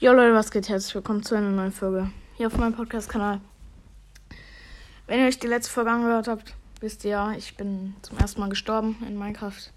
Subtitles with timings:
[0.00, 0.68] Jo Leute, was geht?
[0.68, 3.40] Herzlich willkommen zu einer neuen Folge hier auf meinem Podcast-Kanal.
[5.06, 8.40] Wenn ihr euch die letzte Folge angehört habt, wisst ihr ja, ich bin zum ersten
[8.40, 9.70] Mal gestorben in Minecraft.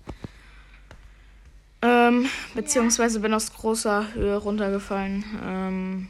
[1.83, 5.23] Ähm, beziehungsweise bin aus großer Höhe runtergefallen.
[5.43, 6.09] Ähm,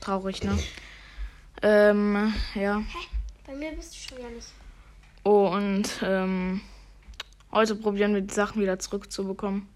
[0.00, 0.58] traurig, ne?
[1.60, 2.78] Ähm, ja.
[2.78, 2.98] Hä?
[3.46, 4.48] Bei mir bist du schon ja nicht.
[5.24, 6.62] Oh, und ähm,
[7.52, 9.68] heute probieren wir die Sachen wieder zurückzubekommen.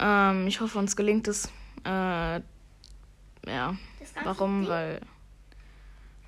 [0.00, 1.48] Ähm, ich hoffe, uns gelingt es.
[1.84, 2.40] Äh,
[3.46, 3.76] ja.
[4.24, 4.62] Warum?
[4.62, 4.70] Ding?
[4.70, 5.00] Weil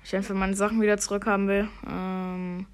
[0.03, 1.67] ich einfach meine Sachen wieder zurückhaben will.
[1.87, 2.65] Ähm,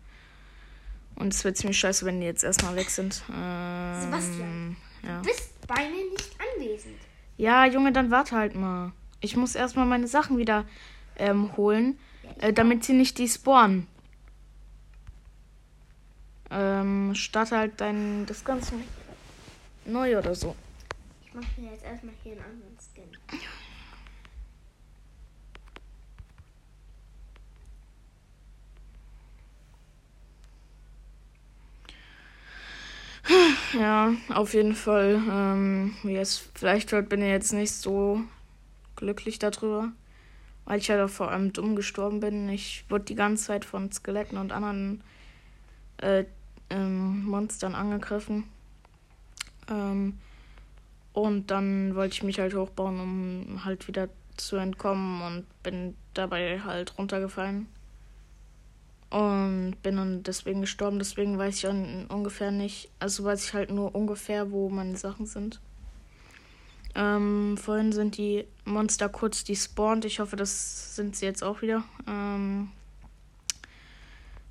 [1.15, 3.23] und es wird ziemlich scheiße, wenn die jetzt erstmal weg sind.
[3.29, 4.77] Ähm, Sebastian.
[5.03, 5.21] Ja.
[5.21, 6.95] Du bist bei mir nicht anwesend.
[7.37, 8.91] ja, Junge, dann warte halt mal.
[9.21, 10.65] Ich muss erstmal meine Sachen wieder
[11.17, 11.97] ähm, holen,
[12.39, 13.87] äh, damit sie nicht die spawnen.
[16.51, 18.75] Ähm, starte halt dein das Ganze
[19.85, 20.55] neu oder so.
[21.25, 22.64] Ich mache mir jetzt erstmal hier einen anderen
[33.73, 35.21] Ja, auf jeden Fall.
[35.29, 38.21] Ähm, es vielleicht hört, bin ich jetzt nicht so
[38.95, 39.91] glücklich darüber.
[40.65, 42.49] Weil ich halt auch vor allem dumm gestorben bin.
[42.49, 45.03] Ich wurde die ganze Zeit von Skeletten und anderen
[45.97, 46.25] äh,
[46.69, 48.45] ähm, Monstern angegriffen.
[49.69, 50.17] Ähm,
[51.13, 56.59] und dann wollte ich mich halt hochbauen, um halt wieder zu entkommen und bin dabei
[56.61, 57.67] halt runtergefallen.
[59.15, 60.99] Und bin dann deswegen gestorben.
[60.99, 62.89] Deswegen weiß ich un ungefähr nicht.
[62.99, 65.61] Also weiß ich halt nur ungefähr, wo meine Sachen sind.
[66.95, 70.03] Ähm, vorhin sind die Monster kurz despawned.
[70.03, 71.85] Ich hoffe, das sind sie jetzt auch wieder.
[72.05, 72.71] Ähm,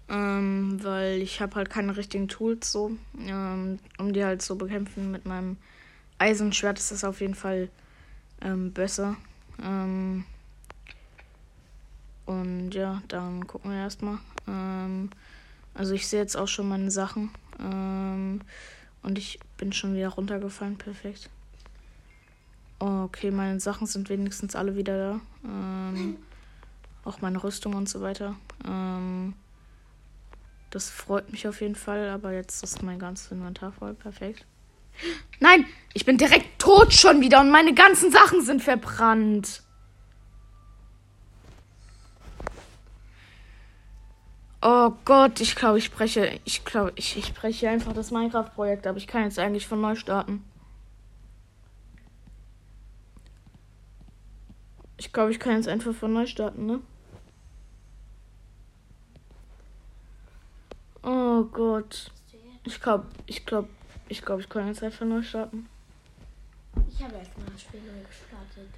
[0.09, 2.93] ähm, weil ich habe halt keine richtigen Tools so.
[3.21, 5.59] Ähm, um die halt zu bekämpfen mit meinem
[6.17, 7.69] Eisenschwert ist das auf jeden Fall
[8.41, 9.17] ähm, besser.
[9.62, 10.25] Ähm,
[12.27, 14.19] und ja, dann gucken wir erstmal.
[14.48, 15.11] Ähm,
[15.75, 17.31] also ich sehe jetzt auch schon meine Sachen.
[17.60, 18.41] Ähm,
[19.03, 20.78] und ich bin schon wieder runtergefallen.
[20.78, 21.28] Perfekt.
[22.78, 25.21] Okay, meine Sachen sind wenigstens alle wieder da.
[25.44, 26.16] Ähm,
[27.04, 28.34] auch meine Rüstung und so weiter.
[28.66, 29.34] Ähm,
[30.70, 33.94] das freut mich auf jeden Fall, aber jetzt ist mein ganzes Inventar voll.
[33.94, 34.47] Perfekt.
[35.41, 39.62] Nein, ich bin direkt tot schon wieder und meine ganzen Sachen sind verbrannt.
[44.66, 48.97] Oh Gott, ich glaube, ich breche, ich glaube, ich, ich breche einfach das Minecraft-Projekt, aber
[48.97, 50.42] ich kann jetzt eigentlich von neu starten.
[54.97, 56.80] Ich glaube, ich kann jetzt einfach von neu starten, ne?
[61.02, 62.10] Oh Gott.
[62.64, 63.69] Ich glaube, ich glaube,
[64.08, 65.69] ich glaube, ich kann jetzt einfach neu starten.
[66.88, 68.70] Ich habe erstmal das Spiel neu gestartet.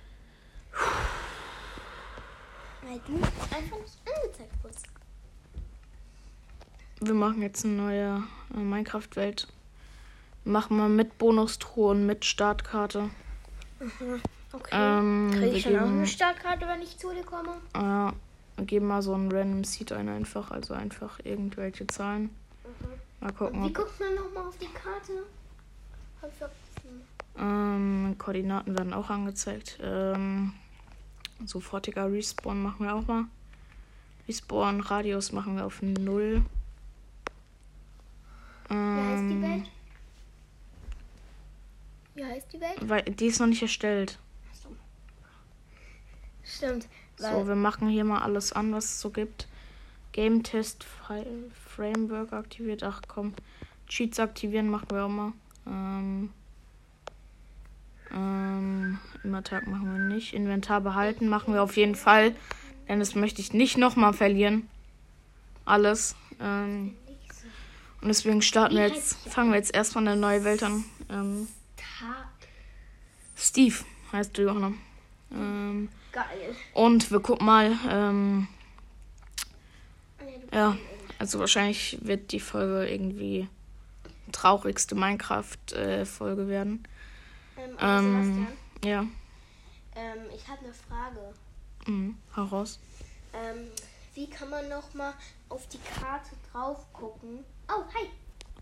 [2.83, 3.15] Weil du
[3.55, 4.87] einfach nicht angezeigt wurdest.
[7.01, 8.23] Wir machen jetzt eine neue
[8.55, 9.49] äh, Minecraft-Welt.
[10.45, 13.11] Machen wir mit Bonustruhe und mit Startkarte.
[14.53, 14.71] Okay.
[14.73, 17.57] Ähm, Kriege ich schon auch eine Startkarte, wenn ich zu dir komme?
[17.75, 18.13] Ja,
[18.57, 22.31] wir geben mal so einen Random Seed ein einfach, also einfach irgendwelche Zahlen.
[23.21, 25.25] Mal gucken, Wie guckt man nochmal auf die Karte?
[26.23, 27.03] Hab ich vergessen.
[27.39, 29.79] ähm, Koordinaten werden auch angezeigt.
[29.83, 30.55] Ähm,
[31.45, 33.25] sofortiger Respawn machen wir auch mal.
[34.29, 36.43] Respawn Radius machen wir auf 0.
[38.69, 39.71] Wie heißt die Ähm, Welt?
[42.15, 42.89] Wie heißt die Welt?
[42.89, 44.19] weil, die ist noch nicht erstellt.
[46.45, 46.89] Stimmt.
[47.19, 49.49] Weil So, wir machen hier mal alles an, was es so gibt.
[50.13, 52.83] Game Test Framework aktiviert.
[52.83, 53.35] Ach komm.
[53.89, 55.33] Cheats aktivieren machen wir auch mal.
[55.67, 56.31] Ähm,
[58.13, 60.33] ähm, Inventar machen wir nicht.
[60.35, 62.35] Inventar behalten machen wir auf jeden Fall.
[62.89, 64.69] Denn das möchte ich nicht nochmal verlieren.
[65.65, 66.15] Alles.
[66.41, 66.97] Ähm,
[68.07, 70.85] und deswegen starten wir jetzt, fangen wir jetzt erstmal eine neue Welt an.
[71.11, 71.49] Ähm,
[73.37, 73.75] Steve
[74.13, 74.73] heißt du, Johanna.
[75.33, 76.55] Ähm, geil.
[76.73, 78.47] und wir gucken mal, ähm,
[80.53, 80.77] Ah, ja,
[81.19, 83.49] also wahrscheinlich wird die Folge irgendwie
[84.31, 86.87] traurigste Minecraft-Folge werden.
[87.59, 88.47] Ähm, Ähm,
[88.85, 91.35] Ja, ähm, ich habe eine Frage.
[91.89, 92.17] mhm.
[92.37, 92.79] hau raus.
[93.35, 93.67] Ähm,
[94.15, 95.13] wie kann man nochmal
[95.49, 97.45] auf die Karte drauf gucken?
[97.69, 98.09] Oh, hi.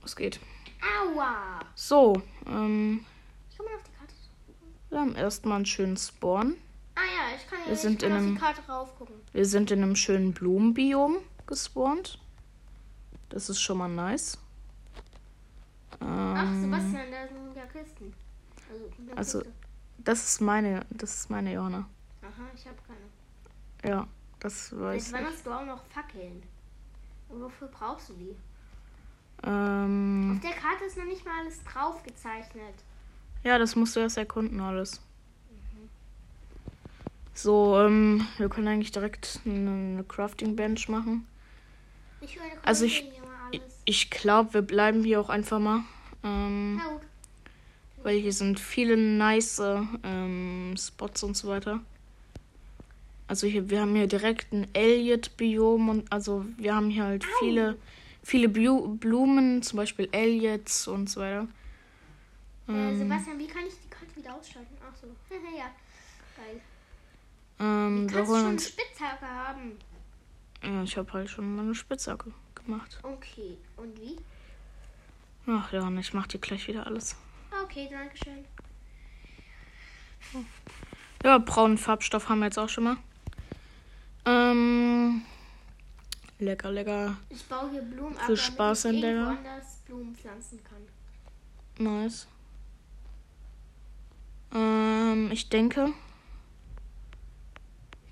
[0.03, 0.41] Was geht?
[0.83, 1.61] Aua.
[1.75, 3.05] So, ähm,
[3.51, 4.15] Wie kann auf die Karte
[4.91, 6.57] wir haben erstmal einen schönen Spawn.
[6.95, 9.15] Ah ja, ich kann, Wir ich sind kann in auf einem- die Karte drauf gucken.
[9.33, 11.17] Wir sind in einem schönen Blumenbiom
[11.47, 12.19] gespawnt.
[13.31, 14.39] Das ist schon mal nice.
[16.01, 18.15] Ach, Ähm, Sebastian, da sind ja Kisten.
[19.17, 19.51] Also, also-.
[19.99, 21.89] Das ist meine, das ist meine Johanna.
[22.23, 23.93] Aha, ich habe keine.
[23.95, 24.07] Ja,
[24.41, 25.13] das weiß Jetzt ich.
[25.15, 26.43] wann hast du auch noch Fackeln?
[27.31, 28.37] Und wofür brauchst du die?
[29.47, 32.75] Ähm, Auf der Karte ist noch nicht mal alles drauf gezeichnet.
[33.43, 35.01] ja, das musst du erst erkunden alles.
[37.35, 41.27] So, ähm, wir können eigentlich direkt eine, eine Crafting Bench machen.
[42.21, 43.05] Ich Also ich-
[43.87, 45.81] Ich, glaube, wir bleiben hier auch einfach mal.
[46.23, 47.03] Ähm, Na gut.
[48.03, 49.61] weil hier sind viele nice
[50.03, 51.81] ähm, Spots und so weiter.
[53.27, 57.77] Also hier, wir haben hier direkt ein Elliot-Biom und also wir haben hier halt viele,
[58.25, 61.47] viele Bu Blumen, zum Beispiel Elliots und so weiter.
[62.69, 64.77] Äh, Ähm, Sebastian, wie kann ich die Karte wieder ausschalten?
[64.83, 65.07] Ach so.
[65.57, 65.71] ja.
[66.37, 66.61] Geil.
[67.61, 68.59] ähm, Kannst wir du schon eine.
[68.59, 69.73] Spitzhacke haben?
[70.63, 72.99] Ja, ich habe halt schon meine Spitzhacke gemacht.
[73.03, 73.59] Okay.
[73.77, 74.17] Und wie?
[75.47, 77.17] Ach ja, und ich mach dir gleich wieder alles.
[77.65, 78.45] Okay, danke schön.
[81.23, 82.97] Ja, braunen Farbstoff haben wir jetzt auch schon mal.
[84.25, 85.23] Ähm,
[86.39, 87.17] lecker, lecker.
[87.31, 90.83] Ich baue hier Blumen ab, damit Spaß ich in der- irgendwo anders Blumen pflanzen kann.
[91.85, 92.27] Nice.
[94.53, 95.93] Ähm, ich denke.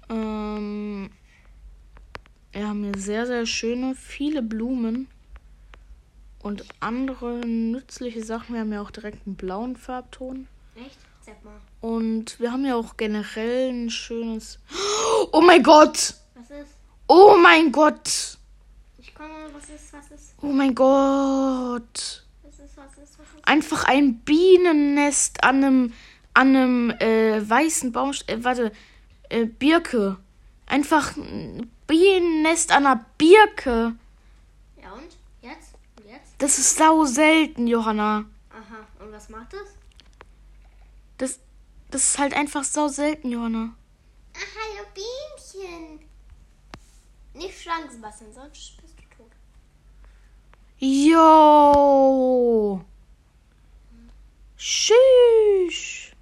[0.09, 1.11] Ähm,
[2.53, 5.09] wir haben hier sehr, sehr schöne, viele Blumen.
[6.41, 8.55] Und andere nützliche Sachen.
[8.55, 10.49] Wir haben ja auch direkt einen blauen Farbton.
[10.75, 10.99] Echt?
[11.25, 11.55] Sag mal.
[11.81, 14.59] Und wir haben ja auch generell ein schönes.
[15.31, 16.15] Oh mein Gott!
[17.07, 18.39] Oh mein Gott!
[18.99, 19.31] Ich komme.
[19.53, 19.93] Was ist?
[19.93, 20.35] Was ist?
[20.41, 22.25] Oh mein Gott!
[22.43, 22.77] Was ist?
[22.77, 23.19] Was ist?
[23.19, 23.47] Was ist?
[23.49, 25.93] einfach ein Bienennest an einem
[26.35, 28.73] an einem äh, weißen Baum äh, warte
[29.29, 30.17] äh, Birke
[30.67, 33.95] einfach ein Bienennest an einer Birke
[34.81, 35.17] Ja und?
[35.43, 35.75] Jetzt?
[35.99, 36.35] Und jetzt?
[36.39, 39.05] das ist sau selten Johanna Aha.
[39.05, 39.69] Und was macht das?
[41.19, 41.41] das
[41.91, 43.75] das ist halt einfach sau selten Johanna
[44.35, 46.01] Ah, hallo Bienchen.
[47.35, 49.31] Nicht schlagen, Sebastian, sonst bist du tot.
[50.79, 51.65] Jo
[54.57, 56.13] Tschüss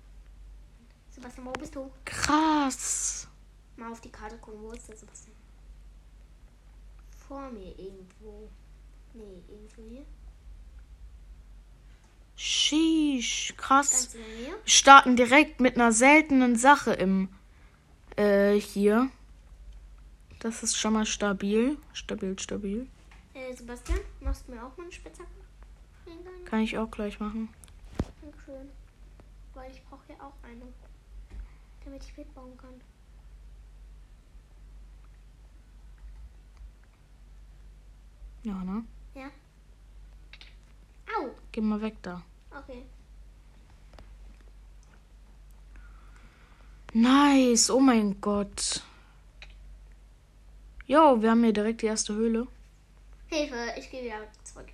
[1.10, 1.90] Sebastian, wo bist du?
[2.04, 3.28] krass
[3.76, 4.60] Mal auf die Karte gucken.
[4.62, 5.34] Wo ist der Sebastian?
[7.26, 8.50] Vor mir irgendwo.
[9.14, 10.04] Nee, irgendwo hier.
[12.36, 14.16] Sheesh, krass
[14.64, 17.28] starten direkt mit einer seltenen Sache im
[18.16, 19.10] äh, hier.
[20.40, 21.76] Das ist schon mal stabil.
[21.92, 22.87] Stabil, stabil.
[23.34, 25.28] Äh, Sebastian, machst du mir auch mal eine Spitzhacke?
[26.46, 27.50] Kann ich auch gleich machen.
[28.22, 28.70] Dankeschön.
[29.54, 30.62] Weil ich brauche ja auch eine.
[31.84, 32.81] Damit ich mitbauen kann.
[38.43, 38.84] Ja, ne?
[39.14, 39.26] Ja?
[41.19, 41.31] Au!
[41.52, 42.22] Geh mal weg da.
[42.50, 42.84] Okay.
[46.94, 47.70] Nice.
[47.70, 48.82] Oh mein Gott.
[50.90, 52.48] Jo, wir haben hier direkt die erste Höhle.
[53.28, 54.66] Hilfe, ich gehe wieder zurück.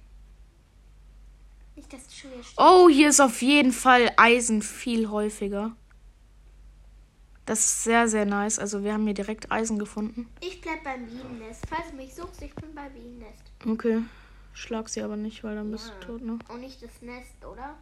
[1.75, 2.43] Nicht, dass du schon wieder.
[2.57, 5.77] Oh, hier ist auf jeden Fall Eisen viel häufiger.
[7.45, 8.59] Das ist sehr, sehr nice.
[8.59, 10.27] Also wir haben hier direkt Eisen gefunden.
[10.41, 11.67] Ich bleib beim Bienennest.
[11.69, 13.43] Falls du mich suchst, ich bin beim Bienennest.
[13.67, 14.01] Okay.
[14.55, 15.95] Schlag sie aber nicht, weil dann bist Ja.
[16.01, 16.39] du tot, ne?
[16.49, 17.77] Und nicht das Nest, oder?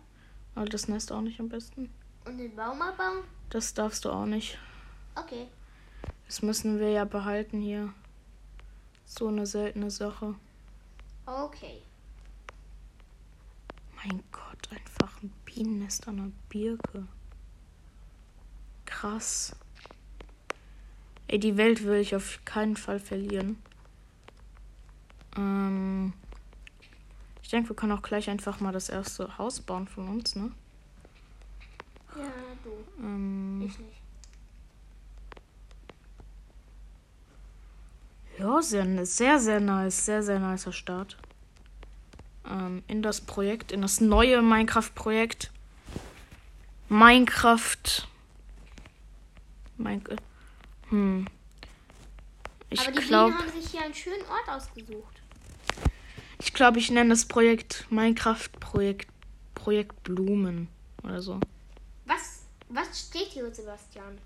[0.57, 1.89] Aber das Nest auch nicht am besten.
[2.25, 3.23] Und den Baum abbauen?
[3.51, 4.59] Das darfst du auch nicht.
[5.15, 5.47] Okay.
[6.27, 7.95] Das müssen wir ja behalten hier.
[9.07, 10.35] So eine seltene Sache.
[11.27, 11.81] Okay.
[13.97, 17.07] Mein Gott, einfach ein Bienennest an einer Birke.
[18.85, 19.55] Krass.
[21.29, 23.57] Ey, die Welt will ich auf keinen Fall verlieren.
[25.37, 26.13] Ähm,
[27.43, 30.53] ich denke, wir können auch gleich einfach mal das erste Haus bauen von uns, ne?
[32.17, 32.31] Ja,
[32.63, 33.03] du.
[33.03, 33.94] Ähm, Ich nicht.
[38.45, 40.05] Ja, sehr, sehr, sehr nice.
[40.05, 41.17] Sehr, sehr nicer Start.
[42.47, 45.51] Ähm, in das Projekt, in das neue Minecraft-Projekt.
[46.91, 48.07] Minecraft.
[49.79, 50.05] Mein,
[50.91, 51.27] hm.
[52.69, 55.23] Ich Aber die glaube, Bienen haben sich hier einen schönen Ort ausgesucht.
[56.39, 59.09] ich glaube, ich nenne das Projekt Minecraft-Projekt
[59.55, 60.69] Projekt Blumen
[61.03, 61.41] oder so.
[62.05, 64.19] Was, was steht hier, Sebastian?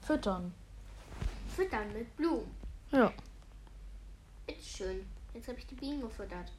[0.00, 0.54] Füttern.
[1.54, 2.50] Füttern mit Blumen.
[2.90, 3.12] Ja.
[4.46, 5.06] Bitteschön.
[5.32, 6.52] Jetzt habe ich die Bienen gefüttert.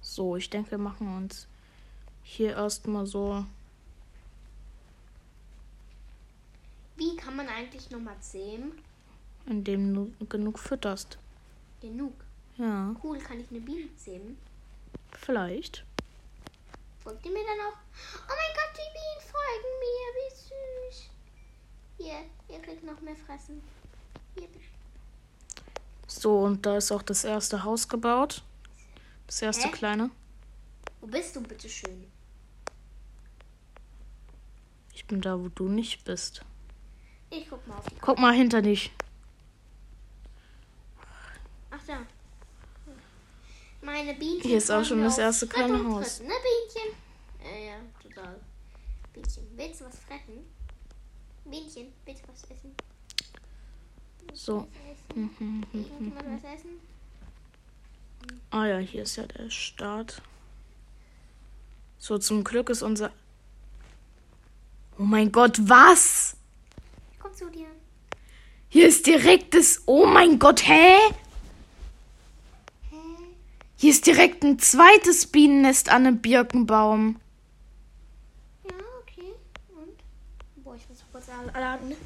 [0.00, 1.46] So, ich denke, wir machen uns
[2.22, 3.44] hier erstmal so.
[6.96, 8.72] Wie kann man eigentlich nochmal zähmen?
[9.46, 11.18] indem du genug fütterst.
[11.80, 12.12] Genug.
[12.58, 14.38] Ja, Cool, kann ich eine Biene zähmen?
[15.18, 15.84] vielleicht.
[17.02, 17.76] Folgt ihr mir dann auch?
[17.76, 20.04] Oh mein Gott, die Bienen folgen mir.
[20.14, 20.51] Wie süß.
[22.02, 23.62] Hier, ihr kriegt noch mehr fressen.
[24.36, 24.48] Hier.
[26.08, 28.42] So, und da ist auch das erste Haus gebaut.
[29.28, 29.70] Das erste Hä?
[29.70, 30.10] kleine.
[31.00, 32.10] Wo bist du, bitte schön?
[34.92, 36.44] Ich bin da, wo du nicht bist.
[37.30, 38.90] Ich guck mal auf die Guck mal hinter dich.
[41.70, 41.98] Ach da.
[43.80, 44.42] Meine Bienchen.
[44.42, 46.20] Hier ist auch schon das erste kleine Haus.
[46.20, 46.96] Ne, Bienchen?
[47.44, 48.40] Äh, ja, total.
[49.12, 50.51] Bienchen, willst du was fressen?
[51.44, 51.82] Willst du
[52.28, 52.74] was essen?
[54.32, 54.58] So.
[54.58, 55.66] Was essen?
[55.72, 56.70] Irgendjemand was essen?
[58.50, 60.22] Ah ja, hier ist ja der Start.
[61.98, 63.12] So, zum Glück ist unser.
[64.98, 66.36] Oh mein Gott, was?
[67.12, 67.66] Ich komm zu dir.
[68.68, 69.82] Hier ist direkt das.
[69.86, 70.96] Oh mein Gott, hä?
[72.90, 72.96] Hä?
[73.76, 77.20] Hier ist direkt ein zweites Bienennest an einem Birkenbaum.
[78.64, 79.32] Ja, okay.
[79.68, 79.98] Und?
[81.26, 81.96] Ne?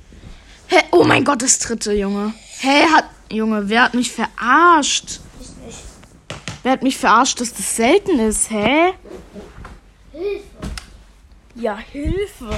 [0.68, 0.82] Hä?
[0.92, 2.34] Oh mein Gott, das dritte, Junge.
[2.60, 3.04] Hä, hat.
[3.30, 5.20] Junge, wer hat mich verarscht?
[5.40, 5.78] Ich nicht.
[6.62, 8.94] Wer hat mich verarscht, dass das selten ist, hä?
[10.12, 10.44] Hilfe.
[11.54, 12.50] Ja, Hilfe.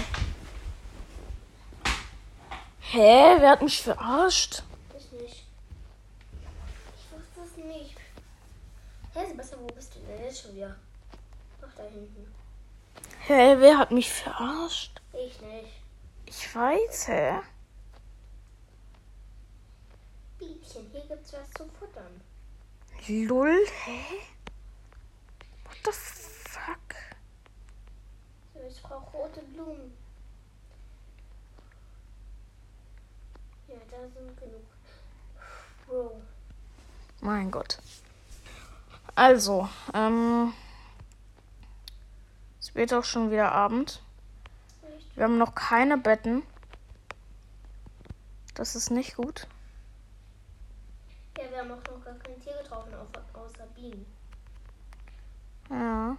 [2.80, 3.36] Hä?
[3.40, 4.62] Wer hat mich verarscht?
[4.96, 5.44] Ich nicht.
[6.96, 7.96] Ich wusste es nicht.
[9.14, 10.76] Hä, Sebastian, wo bist du denn jetzt schon wieder?
[11.62, 12.32] Ach, da hinten.
[13.26, 15.00] Hä, wer hat mich verarscht?
[15.12, 15.77] Ich nicht.
[16.40, 17.40] Ich weiß, hä?
[20.38, 22.20] Bienchen, hier gibt's was zu futtern.
[23.08, 24.04] Lull, hä?
[25.64, 26.94] What the fuck?
[28.54, 29.92] So, ich brauche rote Blumen.
[33.66, 34.66] Ja, da sind genug.
[35.88, 36.22] Bro.
[37.20, 37.78] Mein Gott.
[39.16, 40.54] Also, ähm.
[42.60, 44.00] Es wird auch schon wieder Abend.
[45.18, 46.44] Wir haben noch keine Betten.
[48.54, 49.48] Das ist nicht gut.
[51.36, 54.06] Ja, wir haben auch noch gar kein Tier getroffen, au- außer Bienen.
[55.70, 56.16] Ja.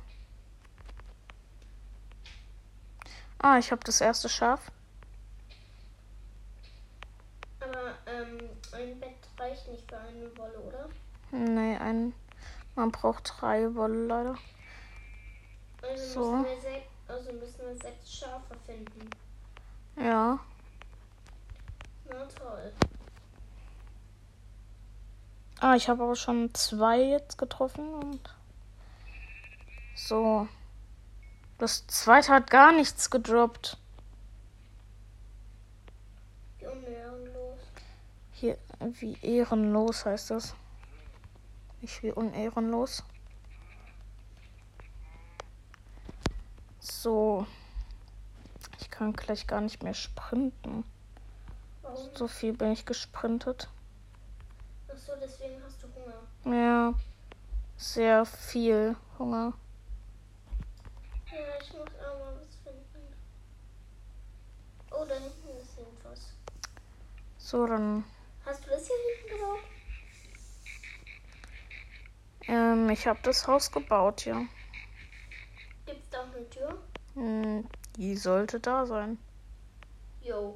[3.41, 4.70] Ah, ich habe das erste Schaf.
[7.62, 10.89] Aber ähm, ein Bett reicht nicht für eine Wolle, oder?
[11.32, 12.13] Nee, ein.
[12.75, 14.36] Man braucht drei Wolle leider.
[15.82, 16.32] Also, So.
[16.36, 16.88] müssen, wir sech,
[17.19, 19.09] also müssen wir sechs Schafe finden.
[19.97, 20.39] Ja.
[22.07, 22.71] Na toll.
[25.59, 28.35] Ah, ich habe aber schon zwei jetzt getroffen und.
[29.95, 30.47] So.
[31.57, 33.77] Das zweite hat gar nichts gedroppt.
[36.59, 37.59] Wie unehrenlos.
[38.31, 40.55] Hier, wie ehrenlos heißt das.
[41.81, 43.03] Nicht wie unehrenlos.
[46.89, 47.46] So.
[48.79, 50.84] Ich kann gleich gar nicht mehr sprinten.
[51.81, 52.10] Warum?
[52.15, 53.69] So viel bin ich gesprintet.
[54.91, 56.58] Ach so, deswegen hast du Hunger.
[56.58, 56.93] Ja.
[57.77, 59.53] Sehr viel Hunger.
[61.31, 63.13] Ja, ich muss auch mal was finden.
[64.91, 66.34] Oh, da hinten ist irgendwas.
[67.38, 68.03] So, dann.
[68.46, 69.60] Hast du das hier hinten gebaut?
[72.48, 74.41] Ähm, ich habe das Haus gebaut, ja.
[76.39, 76.77] Eine Tür?
[77.15, 77.67] Hm,
[77.98, 79.17] die sollte da sein.
[80.22, 80.53] Jo.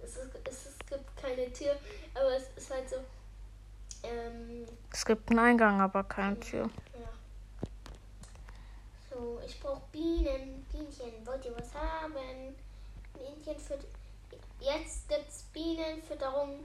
[0.00, 1.74] Es, ist, es, es gibt keine Tür,
[2.14, 2.96] aber es ist halt so.
[4.04, 6.70] Ähm, Es gibt einen Eingang, aber keine Tür.
[6.92, 7.68] ja.
[9.10, 10.64] So, ich brauche Bienen.
[10.70, 12.54] Bienchen, wollt ihr was haben?
[13.14, 13.78] Bienchen für.
[14.60, 16.60] Jetzt gibt's Bienenfütterung.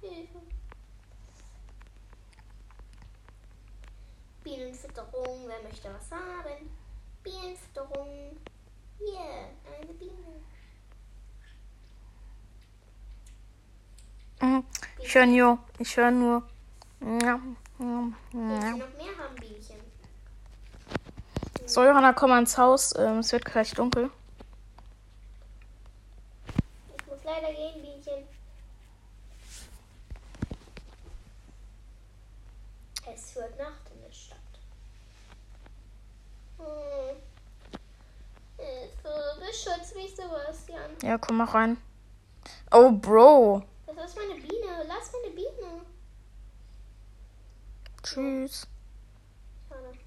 [0.00, 0.38] Hilfe.
[4.42, 6.70] Bienenfütterung, wer möchte was haben?
[7.22, 8.36] Bienenfütterung.
[8.98, 9.48] Hier,
[9.80, 10.28] eine Biene.
[14.40, 14.64] Mhm.
[15.00, 15.58] Ich höre nur.
[15.78, 16.42] Ich höre nur.
[17.00, 17.40] Ja, ja,
[17.78, 18.10] ja.
[18.32, 19.76] noch mehr haben, Bienchen?
[21.66, 22.94] So, Johanna, komm mal ins Haus.
[22.96, 24.10] Ähm, es wird gleich dunkel.
[26.96, 28.26] Ich muss leider gehen, Bienchen.
[33.12, 34.38] Es wird Nacht in der Stadt.
[36.58, 36.98] Hm.
[39.58, 40.90] Beschütz mich, Sebastian.
[41.02, 41.78] Ja, komm mal rein.
[42.70, 43.64] Oh, Bro.
[43.86, 44.84] Das ist meine Biene.
[44.86, 45.82] Lass meine Biene.
[48.02, 48.68] Tschüss.
[49.68, 49.98] Schade.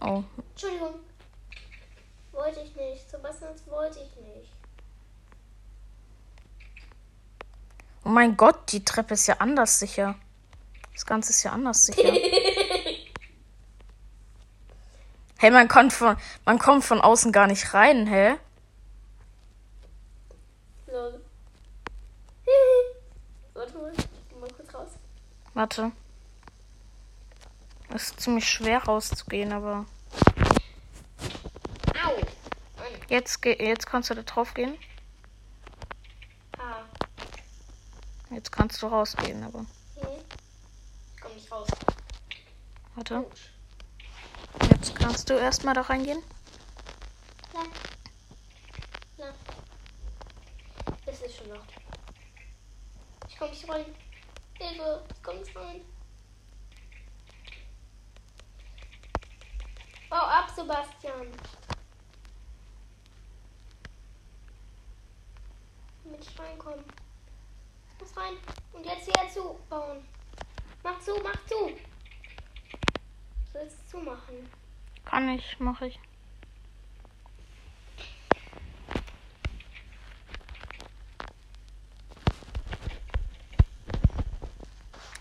[0.00, 0.94] Oh, Entschuldigung.
[2.32, 3.08] Wollte ich nicht.
[3.08, 4.52] Sebastian, das wollte ich nicht.
[8.04, 10.16] oh mein Gott, die Treppe ist ja anders sicher.
[10.94, 12.12] Das Ganze ist ja anders sicher.
[15.40, 18.36] Hey, man kommt von, man kommt von außen gar nicht rein, hä?
[20.86, 21.24] Lol.
[23.54, 24.88] Warte mal, ich mal kurz raus.
[25.54, 25.92] Warte.
[27.88, 29.86] Es ist ziemlich schwer rauszugehen, aber
[32.04, 32.20] Au!
[33.08, 34.76] Jetzt, jetzt kannst du da drauf gehen.
[36.58, 36.82] Ah.
[38.28, 39.66] Jetzt kannst du rausgehen, aber Hm.
[41.14, 41.68] Ich komm nicht raus.
[42.94, 43.20] warte.
[43.20, 43.59] Autsch.
[44.70, 46.22] Jetzt kannst du erstmal da reingehen.
[47.52, 47.60] Na.
[49.18, 49.32] Na.
[51.06, 51.64] Es ist schon noch.
[53.28, 53.84] Ich komm nicht rein.
[54.58, 55.80] Hilfe, ich komm nicht rein.
[60.08, 61.28] Bau ab, Sebastian.
[66.04, 66.84] Damit ich reinkomme.
[67.92, 68.36] Ich muss rein.
[68.72, 70.04] Und jetzt wieder zubauen.
[70.82, 71.76] Mach zu, mach zu.
[73.90, 74.48] Zumachen?
[75.04, 75.98] Kann ich, mache ich.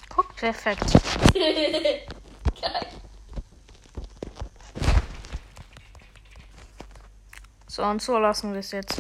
[0.10, 0.94] Guck, perfekt.
[1.34, 2.88] Geil.
[7.80, 9.00] So, und so lassen wir es jetzt.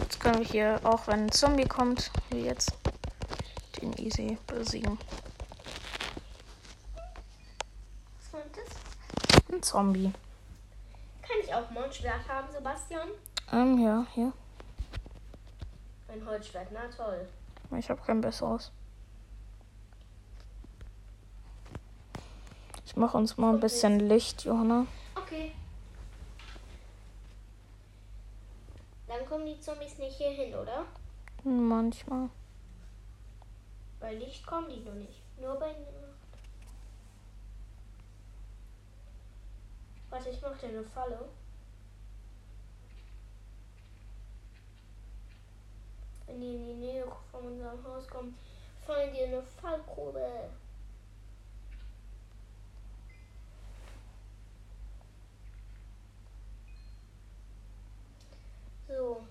[0.00, 2.72] Jetzt können wir hier, auch wenn ein Zombie kommt, wie jetzt,
[3.80, 4.98] den easy besiegen.
[8.18, 9.50] Was war das?
[9.50, 10.12] Ein Zombie.
[11.22, 13.08] Kann ich auch mal ein Schwert haben, Sebastian?
[13.50, 14.30] Ähm, ja, hier.
[16.08, 17.26] Ein Holzschwert, na toll.
[17.78, 18.70] Ich habe kein besseres.
[22.84, 24.86] Ich mache uns mal ein bisschen Licht, Johanna.
[25.16, 25.52] Okay.
[29.08, 30.84] Dann kommen die Zombies nicht hier hin, oder?
[31.44, 32.28] Manchmal.
[34.00, 35.22] Bei Licht kommen die noch nicht.
[35.40, 35.74] Nur bei
[40.12, 41.26] Warte, ich mache dir eine Falle.
[46.26, 48.36] Wenn die in die Nähe von unserem Haus kommen,
[48.86, 50.50] fallen dir eine Fallgrube.
[58.86, 59.26] So.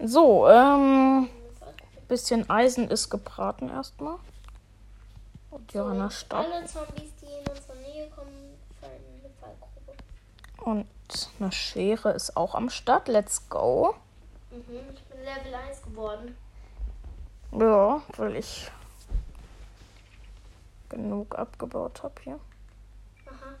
[0.00, 1.28] So, ähm,
[2.08, 4.18] bisschen Eisen ist gebraten erstmal.
[5.54, 6.52] Und Johanna stoppt.
[6.52, 9.92] Alle Zombies, die in unsere Nähe kommen, fallen in eine Fallgrube.
[10.64, 13.06] Und eine Schere ist auch am Start.
[13.06, 13.94] Let's go.
[14.50, 16.36] Mhm, ich bin Level 1 geworden.
[17.52, 18.68] Ja, weil ich
[20.88, 22.40] genug abgebaut habe hier.
[23.26, 23.54] Aha.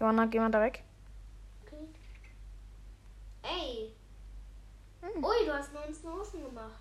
[0.00, 0.82] Johanna, geh mal da weg.
[1.66, 1.86] Okay.
[3.42, 3.92] Ey.
[5.02, 5.22] Hm.
[5.22, 6.80] Ui, du hast 19 Ofen gemacht.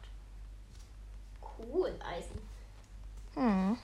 [1.42, 2.40] Cool, Eisen.
[3.36, 3.78] Hm.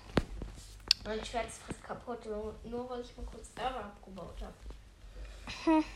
[1.06, 5.84] Mein Schwert ist fast kaputt, nur, nur weil ich mal kurz Ärger abgebaut habe.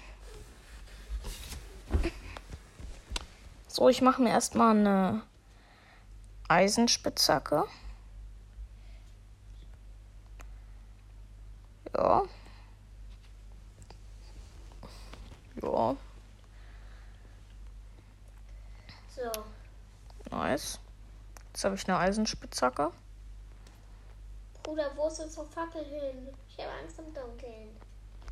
[3.77, 5.21] So, ich mache mir erstmal eine
[6.47, 7.65] Eisenspitzhacke.
[11.95, 12.23] Ja.
[15.61, 15.95] Ja,
[19.15, 19.31] So.
[20.31, 20.79] nice.
[21.53, 22.91] Jetzt habe ich eine Eisenspitzhacke.
[24.67, 26.27] Bruder, wo ist unsere Fackel hin?
[26.49, 27.69] Ich habe Angst im Dunkeln.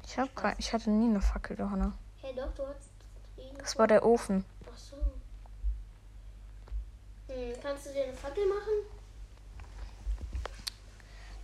[0.05, 1.93] Ich habe kein, ich hatte nie eine Fackel, Johanna.
[2.21, 2.89] Hey, doch, du hast.
[3.37, 4.43] irgendwo- Das war der Ofen.
[4.69, 4.97] Ach so.
[7.27, 8.73] Hm, kannst du dir eine Fackel machen?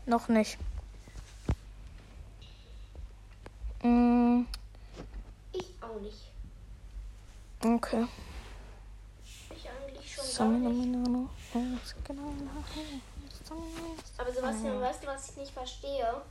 [0.07, 0.57] Noch nicht.
[3.83, 4.41] Mm,
[5.53, 6.33] Ich auch nicht.
[7.63, 8.07] okay.
[9.55, 10.85] Ich eigentlich schon gar Sonne, nicht.
[10.85, 11.29] Milano.
[12.03, 12.33] Genau.
[14.17, 16.21] Aber Sebastian, weißt du, was ich nicht verstehe?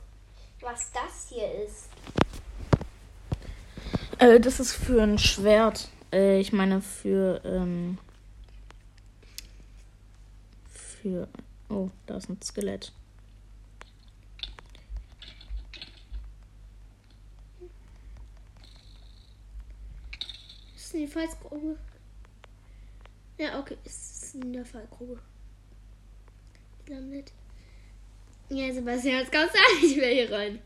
[0.61, 1.89] Was das hier ist?
[4.19, 5.89] Äh, das ist für ein Schwert.
[6.13, 7.97] Äh, ich meine für, ähm,
[10.69, 11.27] für,
[11.69, 12.93] oh, da ist ein Skelett.
[20.75, 21.77] Ist es in die Fallgrube?
[23.37, 25.19] Ja, okay, ist in der Fallgrube.
[26.85, 27.31] Gelandet.
[28.49, 30.59] Ja, Sebastian, jetzt kommst du nicht mehr hier rein.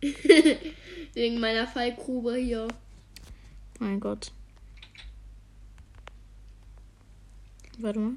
[1.14, 2.68] Wegen meiner Fallgrube hier.
[3.78, 4.30] Mein Gott.
[7.78, 8.12] Warte mal.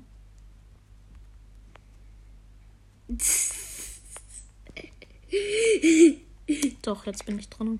[6.82, 7.80] Doch, jetzt bin ich dran.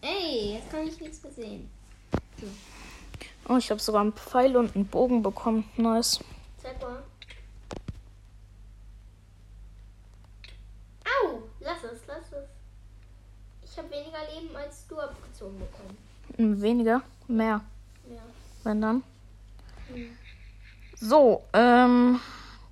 [0.00, 1.68] Ey, jetzt kann ich nichts mehr sehen.
[3.48, 5.68] Oh, ich habe sogar einen Pfeil und einen Bogen bekommen.
[5.76, 6.20] Nice.
[6.62, 7.02] Zeig mal.
[11.04, 11.42] Au!
[11.60, 12.48] Lass es, lass es.
[13.62, 15.96] Ich habe weniger Leben als du abgezogen bekommen.
[16.36, 17.60] Hm, Weniger, mehr,
[18.08, 18.22] Ja.
[18.62, 19.02] wenn dann.
[19.92, 20.16] Hm.
[20.98, 22.20] So, ähm,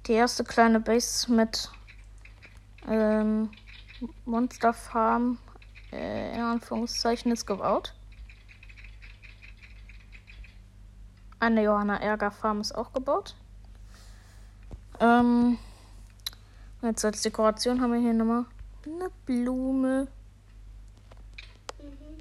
[0.07, 1.71] die erste kleine Base mit
[2.89, 3.51] ähm,
[4.25, 5.39] Monsterfarm
[5.93, 7.95] äh, in Anführungszeichen ist gebaut.
[11.43, 13.35] Eine Johanna Ärger Farm ist auch gebaut.
[15.01, 15.59] Ähm,
[16.83, 18.45] jetzt als Dekoration haben wir hier nochmal
[18.87, 20.07] eine Blume.
[21.81, 22.19] Mhm.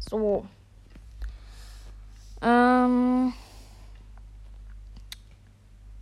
[0.00, 0.44] So.
[2.42, 3.32] Ähm,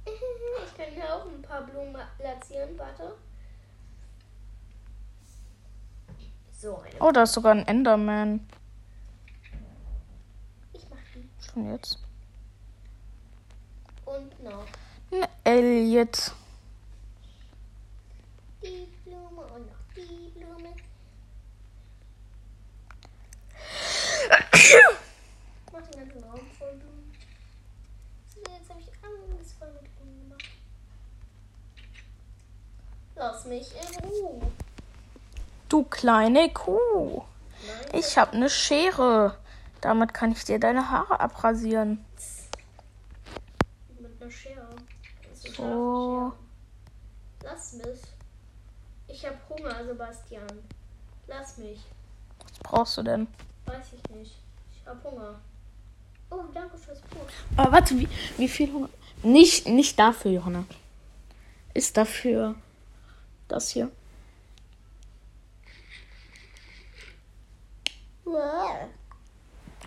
[0.06, 3.14] Ich kann hier auch ein paar Blumen platzieren, warte.
[6.50, 6.94] So, eine.
[6.98, 8.48] oh, da ist sogar ein Enderman.
[11.54, 11.54] Ich.
[11.54, 11.98] Schon jetzt.
[14.06, 14.66] Und noch
[15.10, 16.32] Ein Elliot.
[18.62, 20.74] die Blume und noch die Blume.
[25.72, 27.12] Mach den ganzen Raum voll Blumen.
[28.36, 30.44] Jetzt habe ich alles voll mit Blumen gemacht.
[33.16, 34.52] Lass mich in Ruhe.
[35.68, 37.22] Du kleine Kuh.
[37.66, 39.36] Nein, Ich habe eine Schere.
[39.82, 42.04] Damit kann ich dir deine Haare abrasieren.
[44.00, 44.68] mit einer Schere.
[45.34, 46.32] So.
[47.42, 48.00] Lass mich.
[49.08, 50.46] Ich habe Hunger, Sebastian.
[51.26, 51.80] Lass mich.
[52.38, 53.26] Was brauchst du denn?
[53.66, 54.36] Weiß ich nicht.
[54.72, 55.40] Ich habe Hunger.
[56.30, 57.28] Oh, danke fürs Brot.
[57.56, 58.88] Aber warte, wie, wie viel Hunger?
[59.24, 60.64] Nicht, nicht dafür, Johanna.
[61.74, 62.54] Ist dafür
[63.48, 63.90] das hier.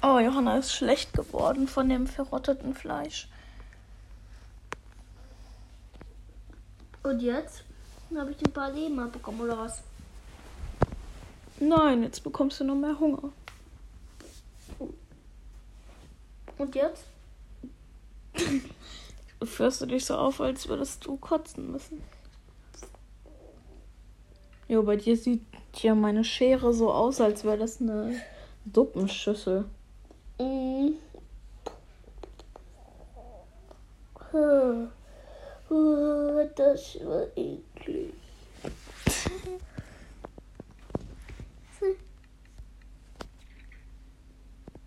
[0.07, 3.27] Oh, Johanna ist schlecht geworden von dem verrotteten Fleisch.
[7.01, 7.63] Und jetzt?
[8.15, 9.81] Habe ich ein paar Leben abbekommen oder was?
[11.59, 13.31] Nein, jetzt bekommst du noch mehr Hunger.
[16.59, 17.05] Und jetzt?
[19.43, 22.03] Führst du dich so auf, als würdest du kotzen müssen.
[24.67, 25.41] Jo, bei dir sieht
[25.73, 28.21] hier meine Schere so aus, als wäre das eine
[28.71, 29.65] Suppenschüssel.
[30.39, 30.95] Mm.
[34.31, 34.91] Hm.
[35.69, 38.13] Oh, Das war eklig.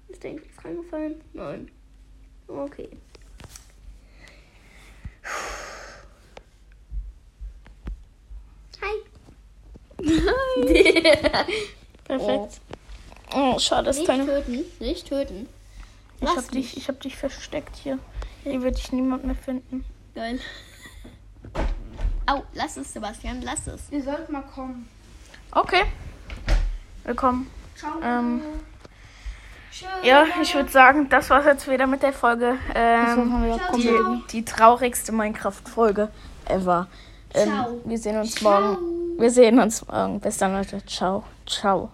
[0.08, 1.20] Ist da irgendwas reingefallen?
[1.32, 1.70] Nein.
[2.48, 2.88] Okay.
[8.80, 8.96] Hi.
[12.04, 12.60] Perfekt.
[12.67, 12.67] Oh,
[13.58, 14.26] schade, dass Nicht deine.
[14.26, 14.64] töten.
[14.80, 15.48] Nicht töten.
[16.20, 17.98] Ich hab, dich, ich hab dich versteckt hier.
[18.42, 19.84] Hier wird dich niemand mehr finden.
[20.14, 20.40] Geil.
[22.26, 23.82] Au, lass es, Sebastian, lass es.
[23.90, 24.88] Ihr sollt mal kommen.
[25.52, 25.84] Okay.
[27.04, 27.50] Willkommen.
[27.76, 27.92] Ciao.
[28.02, 28.42] Ähm,
[30.02, 32.56] ja, ich würde sagen, das war's jetzt wieder mit der Folge.
[32.74, 36.08] Ähm, die, die traurigste Minecraft-Folge
[36.46, 36.88] ever.
[37.34, 37.80] Ähm, Ciao.
[37.84, 38.76] wir sehen uns morgen.
[39.18, 40.20] Wir sehen uns morgen.
[40.20, 40.84] Bis dann, Leute.
[40.86, 41.24] Ciao.
[41.46, 41.90] Ciao.